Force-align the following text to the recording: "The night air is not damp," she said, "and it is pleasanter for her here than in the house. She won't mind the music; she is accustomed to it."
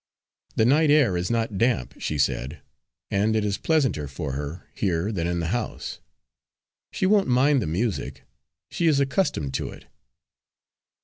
"The 0.55 0.65
night 0.65 0.89
air 0.89 1.15
is 1.15 1.29
not 1.29 1.59
damp," 1.59 1.93
she 1.99 2.17
said, 2.17 2.63
"and 3.11 3.35
it 3.35 3.45
is 3.45 3.59
pleasanter 3.59 4.07
for 4.07 4.31
her 4.31 4.67
here 4.73 5.11
than 5.11 5.27
in 5.27 5.39
the 5.39 5.49
house. 5.53 5.99
She 6.91 7.05
won't 7.05 7.27
mind 7.27 7.61
the 7.61 7.67
music; 7.67 8.23
she 8.71 8.87
is 8.87 8.99
accustomed 8.99 9.53
to 9.53 9.69
it." 9.69 9.85